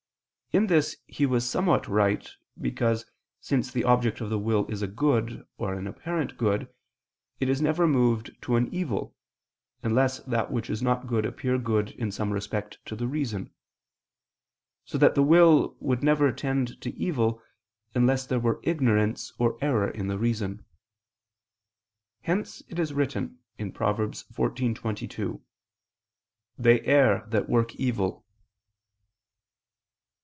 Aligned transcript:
In 0.53 0.67
this 0.67 0.97
he 1.07 1.25
was 1.25 1.49
somewhat 1.49 1.87
right, 1.87 2.29
because, 2.59 3.05
since 3.39 3.71
the 3.71 3.85
object 3.85 4.19
of 4.19 4.29
the 4.29 4.37
will 4.37 4.65
is 4.67 4.81
a 4.81 4.87
good 4.89 5.47
or 5.57 5.73
an 5.73 5.87
apparent 5.87 6.35
good, 6.37 6.67
it 7.39 7.47
is 7.47 7.61
never 7.61 7.87
moved 7.87 8.35
to 8.41 8.57
an 8.57 8.67
evil, 8.73 9.15
unless 9.81 10.19
that 10.23 10.51
which 10.51 10.69
is 10.69 10.81
not 10.81 11.07
good 11.07 11.25
appear 11.25 11.57
good 11.57 11.91
in 11.91 12.11
some 12.11 12.33
respect 12.33 12.79
to 12.87 12.97
the 12.97 13.07
reason; 13.07 13.49
so 14.83 14.97
that 14.97 15.15
the 15.15 15.23
will 15.23 15.77
would 15.79 16.03
never 16.03 16.29
tend 16.33 16.81
to 16.81 16.93
evil, 16.97 17.41
unless 17.95 18.25
there 18.27 18.37
were 18.37 18.59
ignorance 18.63 19.31
or 19.37 19.57
error 19.63 19.89
in 19.89 20.07
the 20.07 20.19
reason. 20.19 20.65
Hence 22.23 22.61
it 22.67 22.77
is 22.77 22.91
written 22.93 23.39
(Prov. 23.73 23.95
14:22): 23.97 25.39
"They 26.57 26.81
err 26.81 27.23
that 27.29 27.47
work 27.47 27.73
evil." 27.77 28.25